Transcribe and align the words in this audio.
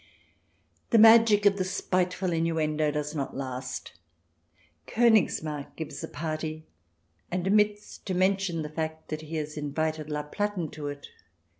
The 0.89 0.97
magic 0.97 1.45
of 1.45 1.57
the 1.59 1.63
spiteful 1.63 2.31
innuendo 2.33 2.89
does 2.89 3.13
not 3.13 3.37
last. 3.37 3.99
KOnigsmarck 4.87 5.75
gives 5.75 6.03
a 6.03 6.07
party, 6.07 6.65
and 7.29 7.45
omits 7.47 7.99
to 7.99 8.15
mention 8.15 8.63
the 8.63 8.69
fact 8.69 9.09
that 9.09 9.21
he 9.21 9.35
has 9.35 9.57
invited 9.57 10.09
La 10.09 10.23
Platen 10.23 10.71
to 10.71 10.87
it. 10.87 11.05